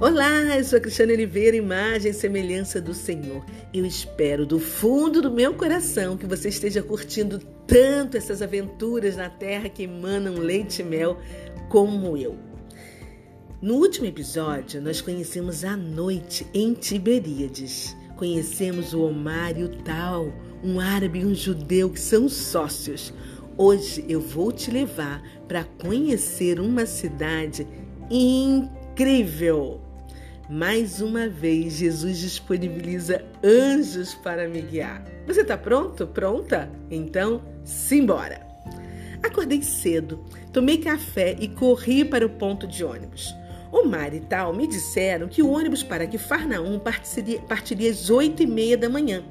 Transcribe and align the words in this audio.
Olá, 0.00 0.56
eu 0.56 0.62
sou 0.62 0.76
a 0.76 0.80
Cristiane 0.80 1.12
Oliveira, 1.12 1.56
imagem 1.56 2.12
e 2.12 2.14
semelhança 2.14 2.80
do 2.80 2.94
Senhor. 2.94 3.44
Eu 3.74 3.84
espero 3.84 4.46
do 4.46 4.60
fundo 4.60 5.20
do 5.20 5.28
meu 5.28 5.52
coração 5.54 6.16
que 6.16 6.24
você 6.24 6.50
esteja 6.50 6.80
curtindo 6.80 7.40
tanto 7.66 8.16
essas 8.16 8.40
aventuras 8.40 9.16
na 9.16 9.28
terra 9.28 9.68
que 9.68 9.82
emanam 9.82 10.34
leite 10.34 10.82
e 10.82 10.84
mel 10.84 11.18
como 11.68 12.16
eu. 12.16 12.36
No 13.60 13.74
último 13.74 14.06
episódio, 14.06 14.80
nós 14.80 15.00
conhecemos 15.00 15.64
a 15.64 15.76
noite 15.76 16.46
em 16.54 16.74
Tiberíades. 16.74 17.96
Conhecemos 18.16 18.94
o 18.94 19.02
Omar 19.02 19.58
e 19.58 19.64
o 19.64 19.82
Tal, 19.82 20.32
um 20.62 20.78
árabe 20.78 21.22
e 21.22 21.26
um 21.26 21.34
judeu 21.34 21.90
que 21.90 21.98
são 21.98 22.28
sócios. 22.28 23.12
Hoje 23.56 24.04
eu 24.08 24.20
vou 24.20 24.52
te 24.52 24.70
levar 24.70 25.20
para 25.48 25.64
conhecer 25.64 26.60
uma 26.60 26.86
cidade 26.86 27.66
incrível. 28.08 29.87
Mais 30.48 31.02
uma 31.02 31.28
vez, 31.28 31.74
Jesus 31.74 32.20
disponibiliza 32.20 33.22
anjos 33.44 34.14
para 34.14 34.48
me 34.48 34.62
guiar. 34.62 35.04
Você 35.26 35.42
está 35.42 35.58
pronto? 35.58 36.06
Pronta? 36.06 36.70
Então, 36.90 37.42
simbora! 37.64 38.40
Acordei 39.22 39.60
cedo, 39.60 40.24
tomei 40.50 40.78
café 40.78 41.36
e 41.38 41.48
corri 41.48 42.02
para 42.02 42.24
o 42.24 42.30
ponto 42.30 42.66
de 42.66 42.82
ônibus. 42.82 43.34
O 43.70 43.84
Mar 43.84 44.14
e 44.14 44.20
tal 44.20 44.54
me 44.54 44.66
disseram 44.66 45.28
que 45.28 45.42
o 45.42 45.50
ônibus 45.50 45.82
para 45.82 46.06
Quifarnaum 46.06 46.78
partiria, 46.78 47.40
partiria 47.42 47.90
às 47.90 48.08
oito 48.08 48.42
e 48.42 48.46
meia 48.46 48.78
da 48.78 48.88
manhã. 48.88 49.22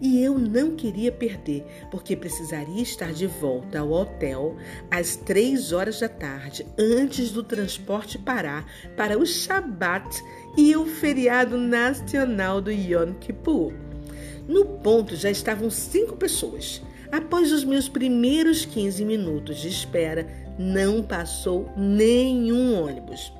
E 0.00 0.22
eu 0.22 0.38
não 0.38 0.76
queria 0.76 1.10
perder, 1.10 1.64
porque 1.90 2.14
precisaria 2.14 2.82
estar 2.82 3.12
de 3.12 3.26
volta 3.26 3.80
ao 3.80 3.90
hotel 3.90 4.56
às 4.90 5.16
três 5.16 5.72
horas 5.72 6.00
da 6.00 6.08
tarde, 6.08 6.64
antes 6.78 7.32
do 7.32 7.42
transporte 7.42 8.16
parar 8.16 8.64
para 8.96 9.18
o 9.18 9.26
Shabat 9.26 10.22
e 10.56 10.76
o 10.76 10.86
feriado 10.86 11.58
nacional 11.58 12.60
do 12.60 12.70
Yom 12.70 13.14
Kippur. 13.14 13.72
No 14.46 14.64
ponto 14.64 15.16
já 15.16 15.30
estavam 15.30 15.68
cinco 15.68 16.16
pessoas. 16.16 16.80
Após 17.10 17.52
os 17.52 17.64
meus 17.64 17.88
primeiros 17.88 18.64
15 18.64 19.04
minutos 19.04 19.58
de 19.58 19.68
espera, 19.68 20.26
não 20.58 21.02
passou 21.02 21.70
nenhum 21.76 22.82
ônibus. 22.82 23.32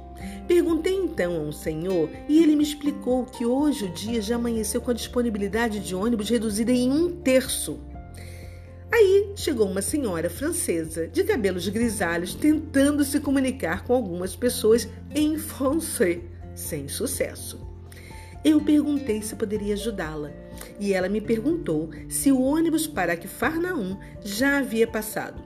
Perguntei 0.46 0.94
então 0.94 1.46
ao 1.46 1.52
senhor 1.52 2.08
e 2.28 2.42
ele 2.42 2.56
me 2.56 2.62
explicou 2.62 3.24
que 3.24 3.44
hoje 3.44 3.84
o 3.84 3.92
dia 3.92 4.20
já 4.20 4.36
amanheceu 4.36 4.80
com 4.80 4.90
a 4.90 4.94
disponibilidade 4.94 5.80
de 5.80 5.94
ônibus 5.94 6.30
reduzida 6.30 6.72
em 6.72 6.90
um 6.90 7.10
terço. 7.10 7.78
Aí 8.90 9.32
chegou 9.36 9.68
uma 9.68 9.82
senhora 9.82 10.30
francesa 10.30 11.06
de 11.06 11.22
cabelos 11.22 11.68
grisalhos 11.68 12.34
tentando 12.34 13.04
se 13.04 13.20
comunicar 13.20 13.84
com 13.84 13.92
algumas 13.92 14.34
pessoas 14.34 14.88
em 15.14 15.36
francês, 15.36 16.22
sem 16.54 16.88
sucesso. 16.88 17.60
Eu 18.44 18.60
perguntei 18.60 19.20
se 19.20 19.36
poderia 19.36 19.74
ajudá-la 19.74 20.32
e 20.80 20.94
ela 20.94 21.08
me 21.08 21.20
perguntou 21.20 21.90
se 22.08 22.32
o 22.32 22.40
ônibus 22.40 22.86
para 22.86 23.16
Farnaum 23.16 23.98
já 24.24 24.58
havia 24.58 24.86
passado. 24.86 25.42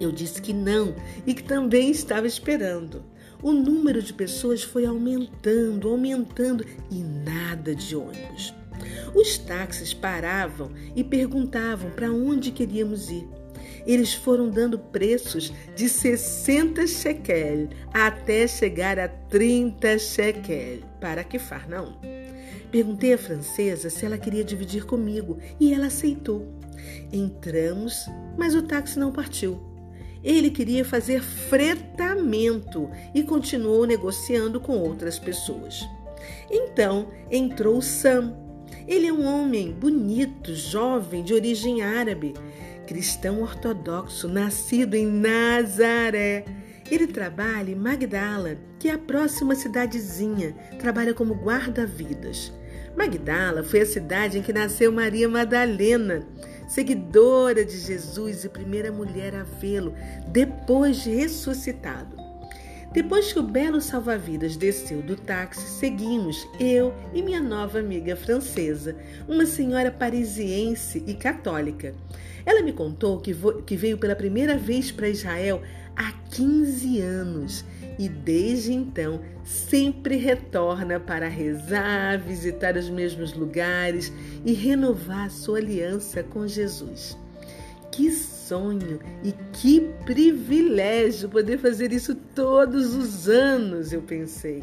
Eu 0.00 0.12
disse 0.12 0.40
que 0.40 0.52
não 0.52 0.94
e 1.26 1.34
que 1.34 1.42
também 1.42 1.90
estava 1.90 2.26
esperando. 2.26 3.04
O 3.42 3.52
número 3.52 4.02
de 4.02 4.12
pessoas 4.12 4.62
foi 4.62 4.86
aumentando, 4.86 5.88
aumentando 5.88 6.64
e 6.90 7.02
nada 7.02 7.74
de 7.74 7.94
ônibus. 7.94 8.54
Os 9.14 9.38
táxis 9.38 9.94
paravam 9.94 10.70
e 10.94 11.02
perguntavam 11.02 11.90
para 11.90 12.10
onde 12.10 12.50
queríamos 12.50 13.10
ir. 13.10 13.26
Eles 13.86 14.14
foram 14.14 14.50
dando 14.50 14.78
preços 14.78 15.52
de 15.74 15.88
60 15.88 16.86
shekel 16.86 17.68
até 17.92 18.46
chegar 18.46 18.98
a 18.98 19.08
30 19.08 19.98
shekel 19.98 20.80
para 21.00 21.24
não. 21.68 21.98
Perguntei 22.70 23.14
à 23.14 23.18
francesa 23.18 23.88
se 23.88 24.04
ela 24.04 24.18
queria 24.18 24.44
dividir 24.44 24.84
comigo 24.84 25.38
e 25.60 25.72
ela 25.72 25.86
aceitou. 25.86 26.46
Entramos, 27.12 28.06
mas 28.36 28.54
o 28.54 28.62
táxi 28.62 28.98
não 28.98 29.12
partiu. 29.12 29.75
Ele 30.26 30.50
queria 30.50 30.84
fazer 30.84 31.22
fretamento 31.22 32.90
e 33.14 33.22
continuou 33.22 33.86
negociando 33.86 34.60
com 34.60 34.76
outras 34.76 35.20
pessoas. 35.20 35.88
Então 36.50 37.12
entrou 37.30 37.80
Sam. 37.80 38.34
Ele 38.88 39.06
é 39.06 39.12
um 39.12 39.24
homem 39.24 39.70
bonito, 39.70 40.52
jovem, 40.52 41.22
de 41.22 41.32
origem 41.32 41.80
árabe, 41.80 42.34
cristão 42.88 43.40
ortodoxo, 43.40 44.26
nascido 44.26 44.94
em 44.94 45.06
Nazaré. 45.06 46.44
Ele 46.90 47.06
trabalha 47.06 47.70
em 47.70 47.76
Magdala, 47.76 48.58
que 48.80 48.88
é 48.88 48.94
a 48.94 48.98
próxima 48.98 49.54
cidadezinha, 49.54 50.56
trabalha 50.80 51.14
como 51.14 51.34
guarda-vidas. 51.34 52.52
Magdala 52.96 53.62
foi 53.62 53.82
a 53.82 53.86
cidade 53.86 54.38
em 54.38 54.42
que 54.42 54.52
nasceu 54.52 54.90
Maria 54.90 55.28
Madalena 55.28 56.26
seguidora 56.66 57.64
de 57.64 57.78
Jesus 57.78 58.44
e 58.44 58.48
primeira 58.48 58.90
mulher 58.90 59.34
a 59.34 59.42
vê-lo 59.42 59.94
depois 60.28 60.98
de 60.98 61.14
ressuscitado. 61.14 62.25
Depois 62.96 63.30
que 63.30 63.38
o 63.38 63.42
belo 63.42 63.78
salva-vidas 63.78 64.56
desceu 64.56 65.02
do 65.02 65.16
táxi, 65.16 65.60
seguimos, 65.68 66.48
eu 66.58 66.94
e 67.12 67.20
minha 67.20 67.42
nova 67.42 67.78
amiga 67.78 68.16
francesa, 68.16 68.96
uma 69.28 69.44
senhora 69.44 69.90
parisiense 69.90 71.04
e 71.06 71.12
católica. 71.12 71.94
Ela 72.46 72.62
me 72.62 72.72
contou 72.72 73.20
que, 73.20 73.36
que 73.66 73.76
veio 73.76 73.98
pela 73.98 74.16
primeira 74.16 74.56
vez 74.56 74.90
para 74.90 75.10
Israel 75.10 75.60
há 75.94 76.10
15 76.30 76.98
anos 77.02 77.66
e 77.98 78.08
desde 78.08 78.72
então 78.72 79.20
sempre 79.44 80.16
retorna 80.16 80.98
para 80.98 81.28
rezar, 81.28 82.18
visitar 82.18 82.78
os 82.78 82.88
mesmos 82.88 83.34
lugares 83.34 84.10
e 84.42 84.54
renovar 84.54 85.30
sua 85.30 85.58
aliança 85.58 86.22
com 86.22 86.48
Jesus. 86.48 87.14
Que 87.96 88.12
sonho 88.12 89.00
e 89.24 89.32
que 89.54 89.80
privilégio 90.04 91.30
poder 91.30 91.56
fazer 91.56 91.94
isso 91.94 92.14
todos 92.14 92.94
os 92.94 93.26
anos, 93.26 93.90
eu 93.90 94.02
pensei. 94.02 94.62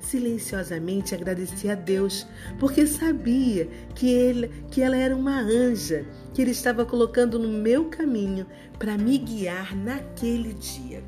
Silenciosamente 0.00 1.14
agradeci 1.14 1.70
a 1.70 1.76
Deus, 1.76 2.26
porque 2.58 2.84
sabia 2.84 3.68
que, 3.94 4.10
ele, 4.10 4.50
que 4.68 4.82
ela 4.82 4.96
era 4.96 5.14
uma 5.14 5.38
anja 5.38 6.04
que 6.34 6.42
Ele 6.42 6.50
estava 6.50 6.84
colocando 6.84 7.38
no 7.38 7.46
meu 7.48 7.84
caminho 7.84 8.44
para 8.80 8.98
me 8.98 9.16
guiar 9.16 9.76
naquele 9.76 10.52
dia. 10.52 11.04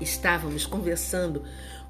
Estávamos 0.00 0.64
conversando 0.64 1.42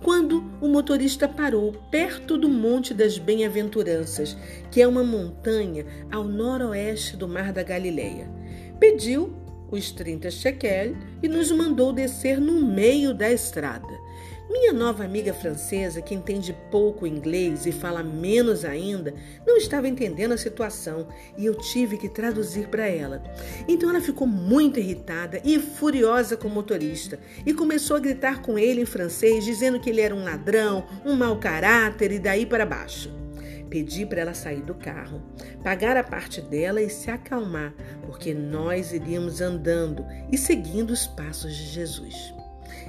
quando 0.03 0.43
o 0.63 0.69
motorista 0.69 1.29
parou 1.29 1.73
perto 1.91 2.39
do 2.39 2.49
Monte 2.49 2.95
das 2.95 3.19
Bem-aventuranças, 3.19 4.35
que 4.71 4.81
é 4.81 4.89
uma 4.89 5.05
montanha 5.05 5.85
ao 6.11 6.25
noroeste 6.25 7.19
do 7.19 7.29
Mar 7.29 7.53
da 7.53 7.63
Galileia. 7.63 8.48
Pediu 8.79 9.33
os 9.71 9.91
30 9.91 10.31
shekel 10.31 10.95
e 11.23 11.29
nos 11.29 11.51
mandou 11.51 11.93
descer 11.93 12.41
no 12.41 12.65
meio 12.65 13.13
da 13.13 13.31
estrada. 13.31 14.09
Minha 14.51 14.73
nova 14.73 15.05
amiga 15.05 15.35
francesa, 15.35 16.01
que 16.01 16.15
entende 16.15 16.57
pouco 16.71 17.07
inglês 17.07 17.67
e 17.67 17.73
fala 17.73 18.03
menos 18.03 18.65
ainda, 18.65 19.13
não 19.47 19.59
estava 19.59 19.87
entendendo 19.87 20.33
a 20.33 20.39
situação 20.39 21.07
e 21.37 21.45
eu 21.45 21.55
tive 21.55 21.99
que 21.99 22.09
traduzir 22.09 22.69
para 22.69 22.87
ela. 22.87 23.23
Então 23.69 23.91
ela 23.91 24.01
ficou 24.01 24.27
muito 24.27 24.81
irritada 24.81 25.39
e 25.45 25.59
furiosa 25.59 26.35
com 26.35 26.49
o 26.49 26.51
motorista 26.51 27.19
e 27.45 27.53
começou 27.53 27.97
a 27.97 28.01
gritar 28.01 28.41
com 28.41 28.59
ele 28.59 28.81
em 28.81 28.87
francês, 28.87 29.45
dizendo 29.45 29.81
que 29.81 29.91
ele 29.91 30.01
era 30.01 30.15
um 30.15 30.25
ladrão, 30.25 30.87
um 31.05 31.15
mau 31.15 31.39
caráter 31.39 32.11
e 32.13 32.19
daí 32.19 32.47
para 32.47 32.65
baixo. 32.65 33.28
Pedi 33.71 34.07
para 34.07 34.23
ela 34.23 34.35
sair 34.35 34.63
do 34.63 34.75
carro, 34.75 35.23
pagar 35.63 35.97
a 35.97 36.03
parte 36.03 36.41
dela 36.41 36.81
e 36.81 36.89
se 36.89 37.11
acalmar, 37.11 37.75
porque 38.07 38.33
nós 38.33 38.93
iríamos 38.93 39.41
andando 39.41 40.05
e 40.33 40.39
seguindo 40.39 40.91
os 40.91 41.07
passos 41.07 41.55
de 41.55 41.65
Jesus. 41.67 42.35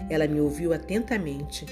Ela 0.10 0.28
me 0.28 0.40
ouviu 0.40 0.74
atentamente, 0.74 1.66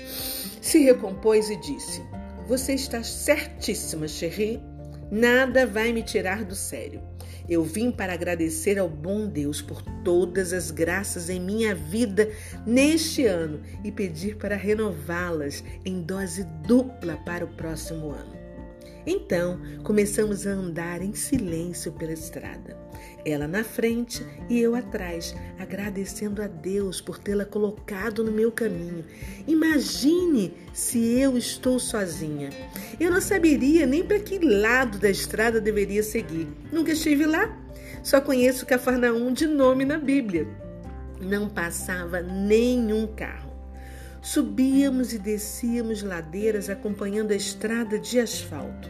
se 0.61 0.79
recompôs 0.79 1.49
e 1.49 1.55
disse: 1.57 2.03
Você 2.47 2.73
está 2.73 3.03
certíssima, 3.03 4.07
Cherie. 4.07 4.61
Nada 5.09 5.65
vai 5.65 5.93
me 5.93 6.03
tirar 6.03 6.43
do 6.43 6.53
sério. 6.53 7.01
Eu 7.47 7.63
vim 7.63 7.91
para 7.91 8.11
agradecer 8.11 8.77
ao 8.77 8.89
bom 8.89 9.25
Deus 9.25 9.61
por 9.61 9.81
todas 10.03 10.51
as 10.51 10.69
graças 10.69 11.29
em 11.29 11.39
minha 11.39 11.73
vida 11.73 12.29
neste 12.65 13.25
ano 13.25 13.61
e 13.85 13.91
pedir 13.91 14.35
para 14.35 14.57
renová-las 14.57 15.63
em 15.85 16.01
dose 16.01 16.43
dupla 16.67 17.15
para 17.25 17.45
o 17.45 17.47
próximo 17.47 18.11
ano. 18.11 18.36
Então, 19.09 19.57
começamos 19.85 20.45
a 20.45 20.51
andar 20.51 21.01
em 21.01 21.13
silêncio 21.13 21.93
pela 21.93 22.11
estrada. 22.11 22.77
Ela 23.25 23.47
na 23.47 23.63
frente 23.63 24.25
e 24.49 24.59
eu 24.59 24.75
atrás, 24.75 25.33
agradecendo 25.57 26.41
a 26.41 26.47
Deus 26.47 26.99
por 26.99 27.17
tê-la 27.17 27.45
colocado 27.45 28.21
no 28.21 28.33
meu 28.33 28.51
caminho. 28.51 29.05
Imagine 29.47 30.53
se 30.73 30.99
eu 31.19 31.37
estou 31.37 31.79
sozinha. 31.79 32.49
Eu 32.99 33.09
não 33.09 33.21
saberia 33.21 33.85
nem 33.85 34.03
para 34.03 34.19
que 34.19 34.39
lado 34.39 34.99
da 34.99 35.09
estrada 35.09 35.61
deveria 35.61 36.03
seguir. 36.03 36.45
Nunca 36.69 36.91
estive 36.91 37.25
lá. 37.25 37.57
Só 38.03 38.19
conheço 38.19 38.65
Cafarnaum 38.65 39.31
de 39.31 39.47
nome 39.47 39.85
na 39.85 39.97
Bíblia. 39.97 40.45
Não 41.21 41.47
passava 41.47 42.21
nenhum 42.21 43.07
carro. 43.07 43.46
Subíamos 44.27 45.13
e 45.13 45.17
descíamos 45.17 46.03
ladeiras 46.03 46.69
acompanhando 46.69 47.31
a 47.31 47.35
estrada 47.35 47.97
de 47.97 48.19
asfalto. 48.19 48.89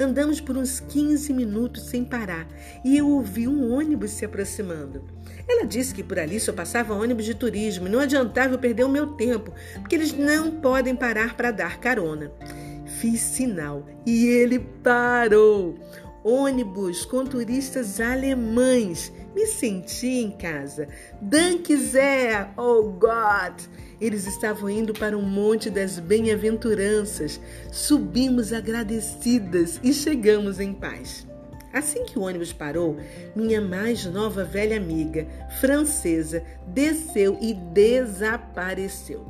Andamos 0.00 0.40
por 0.40 0.56
uns 0.56 0.80
15 0.80 1.34
minutos 1.34 1.82
sem 1.82 2.02
parar 2.02 2.48
e 2.82 2.96
eu 2.96 3.06
ouvi 3.06 3.46
um 3.46 3.74
ônibus 3.74 4.12
se 4.12 4.24
aproximando. 4.24 5.04
Ela 5.46 5.66
disse 5.66 5.94
que 5.94 6.02
por 6.02 6.18
ali 6.18 6.40
só 6.40 6.50
passava 6.50 6.94
ônibus 6.94 7.26
de 7.26 7.34
turismo 7.34 7.88
e 7.88 7.90
não 7.90 8.00
adiantava 8.00 8.54
eu 8.54 8.58
perder 8.58 8.84
o 8.84 8.88
meu 8.88 9.08
tempo, 9.08 9.52
porque 9.74 9.94
eles 9.94 10.14
não 10.14 10.50
podem 10.50 10.96
parar 10.96 11.36
para 11.36 11.50
dar 11.50 11.78
carona. 11.78 12.32
Fiz 12.86 13.20
sinal 13.20 13.86
e 14.06 14.28
ele 14.28 14.60
parou. 14.82 15.78
Ônibus 16.22 17.04
com 17.04 17.24
turistas 17.24 18.00
alemães. 18.00 19.12
Me 19.34 19.46
senti 19.46 20.06
em 20.06 20.30
casa. 20.30 20.88
Danke 21.20 21.76
sehr, 21.76 22.52
oh 22.56 22.82
God! 22.82 23.60
Eles 24.00 24.26
estavam 24.26 24.68
indo 24.68 24.92
para 24.92 25.16
o 25.16 25.22
Monte 25.22 25.70
das 25.70 25.98
Bem-aventuranças. 25.98 27.40
Subimos 27.70 28.52
agradecidas 28.52 29.78
e 29.82 29.92
chegamos 29.92 30.58
em 30.58 30.72
paz. 30.72 31.26
Assim 31.72 32.04
que 32.04 32.18
o 32.18 32.22
ônibus 32.22 32.52
parou, 32.52 32.98
minha 33.34 33.60
mais 33.60 34.04
nova 34.04 34.42
velha 34.42 34.76
amiga, 34.76 35.26
francesa, 35.60 36.42
desceu 36.66 37.38
e 37.40 37.54
desapareceu. 37.54 39.29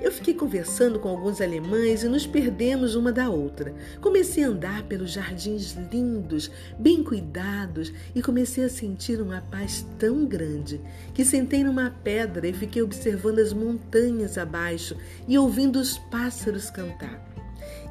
Eu 0.00 0.10
fiquei 0.10 0.34
conversando 0.34 0.98
com 0.98 1.08
alguns 1.08 1.40
alemães 1.40 2.02
e 2.02 2.08
nos 2.08 2.26
perdemos 2.26 2.94
uma 2.94 3.12
da 3.12 3.28
outra. 3.28 3.74
Comecei 4.00 4.44
a 4.44 4.48
andar 4.48 4.82
pelos 4.84 5.12
jardins 5.12 5.76
lindos, 5.92 6.50
bem 6.78 7.04
cuidados, 7.04 7.92
e 8.14 8.22
comecei 8.22 8.64
a 8.64 8.68
sentir 8.68 9.20
uma 9.20 9.40
paz 9.40 9.86
tão 9.98 10.24
grande 10.24 10.80
que 11.14 11.24
sentei 11.24 11.62
numa 11.62 11.90
pedra 11.90 12.48
e 12.48 12.52
fiquei 12.52 12.82
observando 12.82 13.38
as 13.38 13.52
montanhas 13.52 14.38
abaixo 14.38 14.96
e 15.28 15.38
ouvindo 15.38 15.78
os 15.78 15.98
pássaros 15.98 16.70
cantar. 16.70 17.28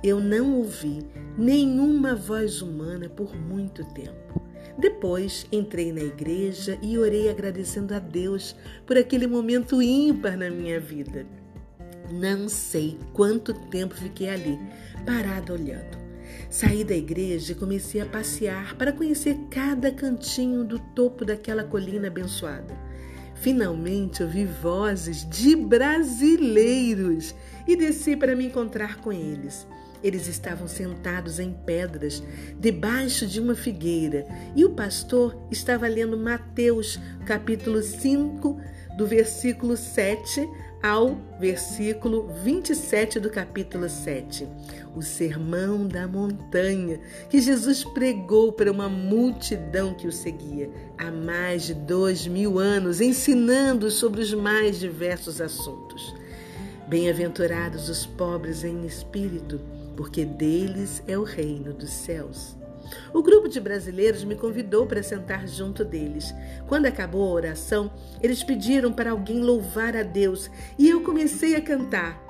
Eu 0.04 0.20
não 0.20 0.56
ouvi 0.56 1.06
nenhuma 1.38 2.16
voz 2.16 2.62
humana 2.62 3.10
por 3.10 3.36
muito 3.36 3.84
tempo. 3.94 4.42
Depois 4.78 5.46
entrei 5.52 5.92
na 5.92 6.02
igreja 6.02 6.80
e 6.82 6.98
orei 6.98 7.30
agradecendo 7.30 7.94
a 7.94 8.00
Deus 8.00 8.56
por 8.86 8.98
aquele 8.98 9.28
momento 9.28 9.82
ímpar 9.82 10.38
na 10.38 10.50
minha 10.50 10.80
vida. 10.80 11.26
Não 12.12 12.50
sei 12.50 12.98
quanto 13.14 13.54
tempo 13.54 13.94
fiquei 13.94 14.30
ali, 14.30 14.60
parada 15.06 15.54
olhando. 15.54 15.98
Saí 16.50 16.84
da 16.84 16.96
igreja 16.96 17.52
e 17.52 17.56
comecei 17.56 18.02
a 18.02 18.06
passear 18.06 18.76
para 18.76 18.92
conhecer 18.92 19.38
cada 19.52 19.92
cantinho 19.92 20.64
do 20.64 20.80
topo 20.80 21.24
daquela 21.24 21.64
colina 21.64 22.08
abençoada. 22.08 22.76
Finalmente 23.36 24.24
ouvi 24.24 24.46
vozes 24.46 25.28
de 25.30 25.56
brasileiros 25.56 27.36
e 27.68 27.76
desci 27.76 28.18
para 28.18 28.36
me 28.36 28.48
encontrar 28.48 28.98
com 28.98 29.14
eles. 29.14 29.68
Eles 30.04 30.28
estavam 30.28 30.68
sentados 30.68 31.40
em 31.40 31.54
pedras, 31.54 32.24
debaixo 32.60 33.28
de 33.28 33.40
uma 33.40 33.54
figueira, 33.54 34.26
e 34.56 34.64
o 34.66 34.72
pastor 34.72 35.38
estava 35.52 35.88
lendo 35.88 36.18
Mateus, 36.18 37.00
capítulo 37.26 37.82
5, 37.82 38.60
do 38.98 39.06
versículo 39.06 39.78
7 39.78 40.48
ao 40.82 41.18
versículo 41.40 42.30
27 42.44 43.20
do 43.20 43.30
capítulo 43.30 43.90
7, 43.90 44.48
o 44.96 45.02
sermão 45.02 45.88
da 45.88 46.08
montanha 46.08 47.00
que 47.30 47.42
Jesus 47.42 47.84
pregou 47.84 48.54
para 48.54 48.72
uma 48.72 48.88
multidão 48.88 49.94
que 49.94 50.08
o 50.08 50.12
seguia 50.12 50.70
há 50.98 51.12
mais 51.12 51.64
de 51.64 51.74
dois 51.74 52.26
mil 52.28 52.60
anos, 52.60 53.02
ensinando 53.02 53.92
sobre 53.92 54.22
os 54.22 54.34
mais 54.34 54.80
diversos 54.80 55.42
assuntos. 55.42 56.16
Bem-aventurados 56.88 57.90
os 57.90 58.06
pobres 58.06 58.64
em 58.64 58.86
espírito, 58.86 59.60
porque 59.96 60.26
deles 60.26 61.04
é 61.08 61.18
o 61.18 61.24
reino 61.24 61.74
dos 61.74 61.92
céus. 61.92 62.59
O 63.14 63.22
grupo 63.22 63.48
de 63.48 63.60
brasileiros 63.60 64.24
me 64.24 64.36
convidou 64.36 64.86
para 64.86 65.04
sentar 65.04 65.48
junto 65.48 65.84
deles. 65.84 66.34
Quando 66.68 66.86
acabou 66.86 67.28
a 67.28 67.34
oração, 67.34 67.92
eles 68.22 68.44
pediram 68.44 68.92
para 68.92 69.12
alguém 69.12 69.42
louvar 69.42 69.96
a 69.96 70.04
Deus 70.04 70.50
e 70.78 70.90
eu 70.90 71.02
comecei 71.02 71.56
a 71.56 71.62
cantar. 71.62 72.29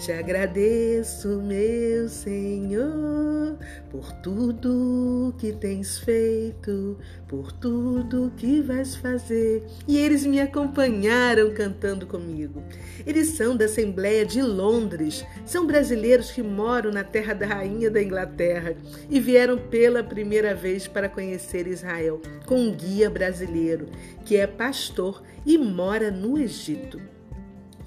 Te 0.00 0.12
agradeço, 0.12 1.28
meu 1.42 2.08
Senhor, 2.08 3.58
por 3.90 4.10
tudo 4.22 5.34
que 5.36 5.52
tens 5.52 5.98
feito, 5.98 6.96
por 7.28 7.52
tudo 7.52 8.32
que 8.34 8.62
vais 8.62 8.96
fazer. 8.96 9.62
E 9.86 9.98
eles 9.98 10.24
me 10.24 10.40
acompanharam 10.40 11.52
cantando 11.52 12.06
comigo. 12.06 12.62
Eles 13.06 13.28
são 13.36 13.54
da 13.54 13.66
Assembleia 13.66 14.24
de 14.24 14.40
Londres, 14.40 15.22
são 15.44 15.66
brasileiros 15.66 16.30
que 16.30 16.42
moram 16.42 16.90
na 16.90 17.04
terra 17.04 17.34
da 17.34 17.44
rainha 17.44 17.90
da 17.90 18.02
Inglaterra 18.02 18.74
e 19.10 19.20
vieram 19.20 19.58
pela 19.58 20.02
primeira 20.02 20.54
vez 20.54 20.88
para 20.88 21.10
conhecer 21.10 21.66
Israel 21.66 22.22
com 22.46 22.58
um 22.58 22.74
guia 22.74 23.10
brasileiro 23.10 23.84
que 24.24 24.34
é 24.34 24.46
pastor 24.46 25.22
e 25.44 25.58
mora 25.58 26.10
no 26.10 26.38
Egito. 26.38 27.19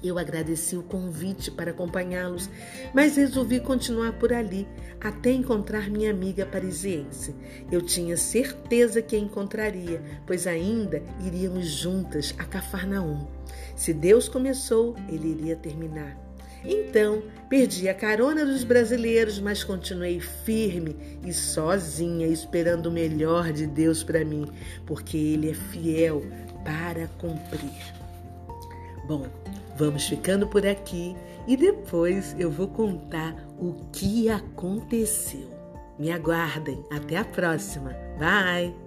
Eu 0.04 0.18
agradeci 0.18 0.76
o 0.76 0.82
convite 0.82 1.50
para 1.50 1.70
acompanhá-los, 1.70 2.50
mas 2.92 3.16
resolvi 3.16 3.58
continuar 3.58 4.12
por 4.18 4.34
ali 4.34 4.68
até 5.00 5.32
encontrar 5.32 5.88
minha 5.88 6.10
amiga 6.10 6.44
parisiense. 6.44 7.34
Eu 7.72 7.80
tinha 7.80 8.14
certeza 8.14 9.00
que 9.00 9.16
a 9.16 9.18
encontraria, 9.18 10.02
pois 10.26 10.46
ainda 10.46 11.02
iríamos 11.24 11.68
juntas 11.68 12.34
a 12.38 12.44
Cafarnaum. 12.44 13.26
Se 13.74 13.94
Deus 13.94 14.28
começou, 14.28 14.94
ele 15.08 15.30
iria 15.30 15.56
terminar. 15.56 16.22
Então, 16.62 17.22
perdi 17.48 17.88
a 17.88 17.94
carona 17.94 18.44
dos 18.44 18.62
brasileiros, 18.62 19.38
mas 19.38 19.64
continuei 19.64 20.20
firme 20.20 21.18
e 21.24 21.32
sozinha, 21.32 22.26
esperando 22.26 22.86
o 22.86 22.92
melhor 22.92 23.52
de 23.52 23.66
Deus 23.66 24.02
para 24.02 24.24
mim, 24.24 24.46
porque 24.86 25.16
Ele 25.16 25.50
é 25.50 25.54
fiel 25.54 26.22
para 26.64 27.06
cumprir. 27.18 28.03
Bom, 29.06 29.26
Vamos 29.76 30.06
ficando 30.06 30.46
por 30.46 30.64
aqui 30.66 31.16
e 31.46 31.56
depois 31.56 32.34
eu 32.38 32.50
vou 32.50 32.68
contar 32.68 33.34
o 33.58 33.74
que 33.92 34.28
aconteceu. 34.28 35.50
Me 35.98 36.10
aguardem. 36.10 36.84
Até 36.90 37.16
a 37.16 37.24
próxima. 37.24 37.90
Bye! 38.18 38.83